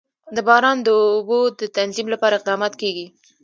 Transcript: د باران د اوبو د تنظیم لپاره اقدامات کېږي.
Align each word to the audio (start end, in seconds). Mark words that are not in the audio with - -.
د 0.35 0.37
باران 0.47 0.77
د 0.85 0.87
اوبو 1.15 1.39
د 1.59 1.61
تنظیم 1.77 2.07
لپاره 2.13 2.33
اقدامات 2.37 2.73
کېږي. 2.81 3.07